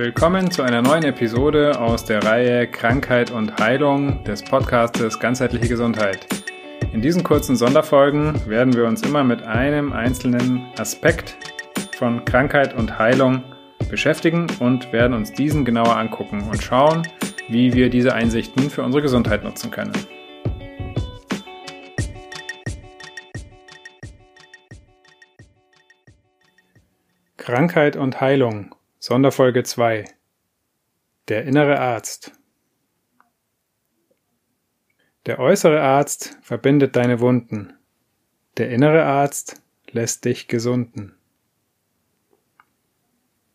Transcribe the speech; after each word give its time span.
Willkommen 0.00 0.50
zu 0.50 0.62
einer 0.62 0.80
neuen 0.80 1.02
Episode 1.04 1.78
aus 1.78 2.06
der 2.06 2.24
Reihe 2.24 2.66
Krankheit 2.66 3.30
und 3.30 3.60
Heilung 3.60 4.24
des 4.24 4.42
Podcastes 4.42 5.20
Ganzheitliche 5.20 5.68
Gesundheit. 5.68 6.26
In 6.94 7.02
diesen 7.02 7.22
kurzen 7.22 7.54
Sonderfolgen 7.54 8.48
werden 8.48 8.72
wir 8.74 8.86
uns 8.86 9.02
immer 9.02 9.24
mit 9.24 9.42
einem 9.42 9.92
einzelnen 9.92 10.64
Aspekt 10.78 11.36
von 11.98 12.24
Krankheit 12.24 12.74
und 12.74 12.98
Heilung 12.98 13.42
beschäftigen 13.90 14.46
und 14.58 14.90
werden 14.90 15.12
uns 15.12 15.34
diesen 15.34 15.66
genauer 15.66 15.98
angucken 15.98 16.48
und 16.50 16.62
schauen, 16.62 17.06
wie 17.50 17.74
wir 17.74 17.90
diese 17.90 18.14
Einsichten 18.14 18.70
für 18.70 18.82
unsere 18.82 19.02
Gesundheit 19.02 19.44
nutzen 19.44 19.70
können. 19.70 19.92
Krankheit 27.36 27.96
und 27.96 28.18
Heilung 28.22 28.74
Sonderfolge 29.02 29.62
2 29.62 30.04
Der 31.28 31.46
innere 31.46 31.80
Arzt 31.80 32.32
Der 35.24 35.38
äußere 35.38 35.80
Arzt 35.80 36.36
verbindet 36.42 36.96
deine 36.96 37.18
Wunden. 37.20 37.72
Der 38.58 38.68
innere 38.68 39.04
Arzt 39.04 39.62
lässt 39.90 40.26
dich 40.26 40.48
gesunden. 40.48 41.16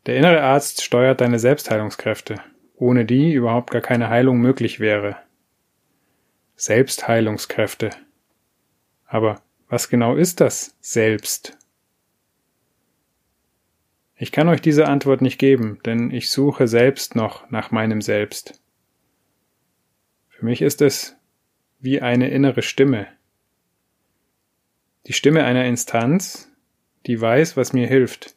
Der 0.07 0.17
innere 0.17 0.41
Arzt 0.41 0.83
steuert 0.83 1.21
deine 1.21 1.37
Selbstheilungskräfte, 1.37 2.41
ohne 2.73 3.05
die 3.05 3.31
überhaupt 3.31 3.69
gar 3.69 3.81
keine 3.81 4.09
Heilung 4.09 4.39
möglich 4.39 4.79
wäre. 4.79 5.15
Selbstheilungskräfte. 6.55 7.91
Aber 9.05 9.43
was 9.69 9.89
genau 9.89 10.15
ist 10.15 10.41
das 10.41 10.75
Selbst? 10.81 11.55
Ich 14.17 14.31
kann 14.31 14.47
euch 14.47 14.61
diese 14.61 14.87
Antwort 14.87 15.21
nicht 15.21 15.37
geben, 15.37 15.79
denn 15.85 16.09
ich 16.09 16.29
suche 16.29 16.67
selbst 16.67 17.15
noch 17.15 17.49
nach 17.51 17.71
meinem 17.71 18.01
Selbst. 18.01 18.61
Für 20.29 20.45
mich 20.45 20.61
ist 20.61 20.81
es 20.81 21.17
wie 21.79 22.01
eine 22.01 22.29
innere 22.29 22.61
Stimme. 22.61 23.07
Die 25.07 25.13
Stimme 25.13 25.43
einer 25.43 25.65
Instanz, 25.65 26.49
die 27.05 27.19
weiß, 27.19 27.57
was 27.57 27.73
mir 27.73 27.87
hilft, 27.87 28.35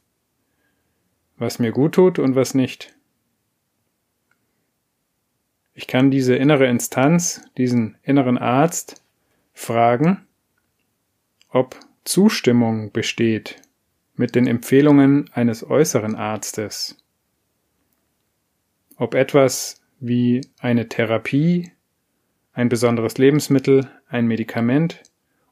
was 1.36 1.60
mir 1.60 1.70
gut 1.70 1.94
tut 1.94 2.18
und 2.18 2.34
was 2.34 2.54
nicht. 2.54 2.94
Ich 5.74 5.86
kann 5.86 6.10
diese 6.10 6.34
innere 6.34 6.66
Instanz, 6.66 7.48
diesen 7.56 7.96
inneren 8.02 8.36
Arzt 8.36 9.00
fragen, 9.54 10.26
ob 11.50 11.78
Zustimmung 12.02 12.90
besteht 12.90 13.62
mit 14.18 14.34
den 14.34 14.46
Empfehlungen 14.46 15.30
eines 15.32 15.68
äußeren 15.68 16.14
Arztes. 16.14 16.96
Ob 18.96 19.14
etwas 19.14 19.80
wie 20.00 20.40
eine 20.58 20.88
Therapie, 20.88 21.72
ein 22.52 22.68
besonderes 22.68 23.18
Lebensmittel, 23.18 23.88
ein 24.08 24.26
Medikament 24.26 25.02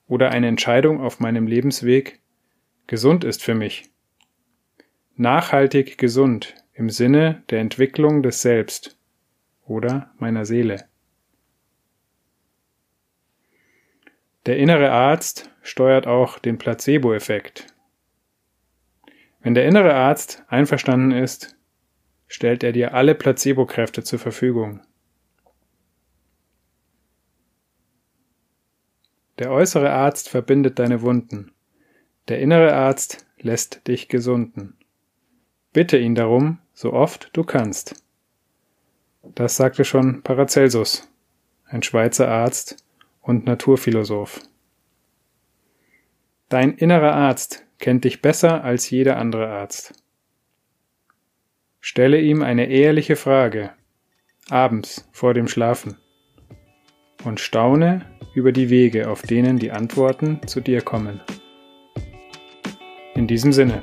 oder 0.08 0.30
eine 0.30 0.48
Entscheidung 0.48 1.00
auf 1.00 1.20
meinem 1.20 1.46
Lebensweg 1.46 2.20
gesund 2.86 3.24
ist 3.24 3.42
für 3.42 3.54
mich. 3.54 3.90
Nachhaltig 5.14 5.98
gesund 5.98 6.54
im 6.74 6.90
Sinne 6.90 7.42
der 7.50 7.60
Entwicklung 7.60 8.22
des 8.22 8.42
Selbst 8.42 8.98
oder 9.64 10.10
meiner 10.18 10.44
Seele. 10.44 10.88
Der 14.46 14.58
innere 14.58 14.92
Arzt 14.92 15.50
steuert 15.62 16.06
auch 16.06 16.38
den 16.38 16.58
Placebo-Effekt. 16.58 17.75
Wenn 19.46 19.54
der 19.54 19.64
innere 19.64 19.94
Arzt 19.94 20.42
einverstanden 20.48 21.12
ist, 21.12 21.54
stellt 22.26 22.64
er 22.64 22.72
dir 22.72 22.94
alle 22.94 23.14
Placebo-Kräfte 23.14 24.02
zur 24.02 24.18
Verfügung. 24.18 24.80
Der 29.38 29.52
äußere 29.52 29.92
Arzt 29.92 30.28
verbindet 30.28 30.80
deine 30.80 31.00
Wunden. 31.00 31.52
Der 32.26 32.40
innere 32.40 32.74
Arzt 32.74 33.24
lässt 33.38 33.86
dich 33.86 34.08
gesunden. 34.08 34.76
Bitte 35.72 35.96
ihn 35.96 36.16
darum, 36.16 36.58
so 36.74 36.92
oft 36.92 37.30
du 37.32 37.44
kannst. 37.44 38.02
Das 39.36 39.54
sagte 39.54 39.84
schon 39.84 40.24
Paracelsus, 40.24 41.08
ein 41.66 41.84
Schweizer 41.84 42.26
Arzt 42.26 42.84
und 43.22 43.46
Naturphilosoph. 43.46 44.40
Dein 46.48 46.74
innerer 46.74 47.14
Arzt 47.14 47.65
kennt 47.78 48.04
dich 48.04 48.22
besser 48.22 48.64
als 48.64 48.88
jeder 48.90 49.16
andere 49.18 49.48
Arzt. 49.48 49.92
Stelle 51.80 52.20
ihm 52.20 52.42
eine 52.42 52.66
ehrliche 52.66 53.16
Frage, 53.16 53.70
abends 54.48 55.08
vor 55.12 55.34
dem 55.34 55.48
Schlafen, 55.48 55.96
und 57.24 57.40
staune 57.40 58.06
über 58.34 58.52
die 58.52 58.70
Wege, 58.70 59.08
auf 59.08 59.22
denen 59.22 59.58
die 59.58 59.70
Antworten 59.70 60.40
zu 60.46 60.60
dir 60.60 60.82
kommen. 60.82 61.20
In 63.14 63.26
diesem 63.26 63.52
Sinne. 63.52 63.82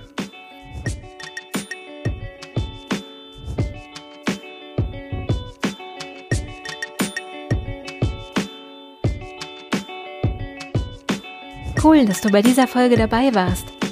Cool, 11.83 12.05
dass 12.05 12.21
du 12.21 12.29
bei 12.31 12.41
dieser 12.41 12.67
Folge 12.67 12.95
dabei 12.95 13.33
warst. 13.35 13.82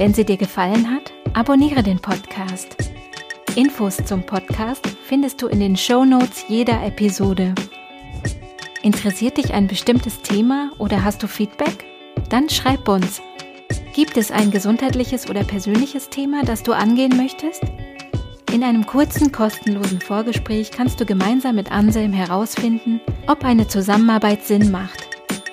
Wenn 0.00 0.14
sie 0.14 0.24
dir 0.24 0.38
gefallen 0.38 0.90
hat, 0.90 1.12
abonniere 1.34 1.82
den 1.82 1.98
Podcast. 1.98 2.74
Infos 3.54 3.98
zum 3.98 4.22
Podcast 4.22 4.88
findest 5.04 5.42
du 5.42 5.46
in 5.46 5.60
den 5.60 5.76
Show 5.76 6.06
Notes 6.06 6.46
jeder 6.48 6.82
Episode. 6.86 7.54
Interessiert 8.80 9.36
dich 9.36 9.52
ein 9.52 9.66
bestimmtes 9.66 10.22
Thema 10.22 10.70
oder 10.78 11.04
hast 11.04 11.22
du 11.22 11.26
Feedback? 11.26 11.84
Dann 12.30 12.48
schreib 12.48 12.88
uns. 12.88 13.20
Gibt 13.92 14.16
es 14.16 14.30
ein 14.30 14.50
gesundheitliches 14.50 15.28
oder 15.28 15.44
persönliches 15.44 16.08
Thema, 16.08 16.44
das 16.44 16.62
du 16.62 16.72
angehen 16.72 17.14
möchtest? 17.18 17.62
In 18.54 18.64
einem 18.64 18.86
kurzen, 18.86 19.32
kostenlosen 19.32 20.00
Vorgespräch 20.00 20.70
kannst 20.70 20.98
du 21.02 21.04
gemeinsam 21.04 21.56
mit 21.56 21.70
Anselm 21.70 22.14
herausfinden, 22.14 23.02
ob 23.26 23.44
eine 23.44 23.68
Zusammenarbeit 23.68 24.46
Sinn 24.46 24.70
macht. 24.70 25.09